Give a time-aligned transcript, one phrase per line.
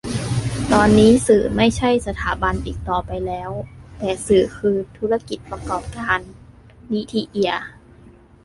[0.73, 3.51] ตอนนี้สื่อไม่ใช่สถาบันอีกต่อไปแล้ว
[3.97, 6.19] แต่สื่อคือธุรกิจประกอบการ-
[6.91, 7.53] นิธิ เอีย